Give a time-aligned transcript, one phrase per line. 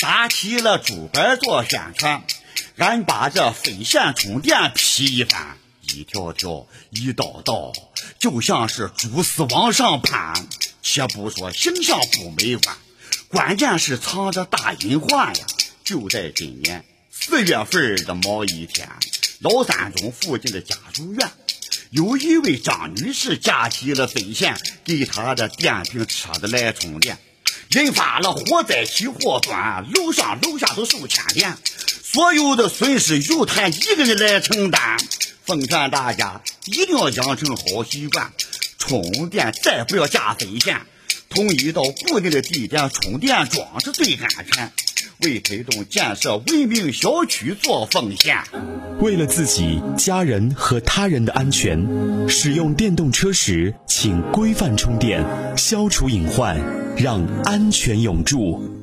[0.00, 2.24] 打起了竹板做宣传，
[2.78, 7.72] 俺把这分线充电批一番，一条条，一道道，
[8.18, 10.48] 就像是蛛丝往上攀。
[10.82, 12.76] 且不说形象不美观，
[13.28, 15.46] 关键是藏着大隐患呀！
[15.84, 18.88] 就在今年四月份的某一天，
[19.40, 21.30] 老三中附近的家属院，
[21.90, 27.18] 有一位张女士架起了分线，给她的电瓶车子来充电。
[27.70, 31.56] 引发了火灾起火端，楼上楼下都受牵连，
[32.02, 34.98] 所有的损失由他一个人来承担。
[35.44, 38.32] 奉劝大家一定要养成好习惯，
[38.78, 40.80] 充电再不要架飞线，
[41.28, 44.72] 统一到固定的地点充电桩是最安全。
[45.22, 48.38] 为推动建设文明小区做奉献，
[49.00, 51.86] 为了自己、家人和他人的安全，
[52.28, 55.24] 使用电动车时请规范充电，
[55.56, 56.58] 消除隐患，
[56.96, 58.79] 让安全永驻。